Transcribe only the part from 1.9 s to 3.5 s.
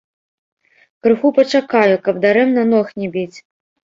каб дарэмна ног не біць.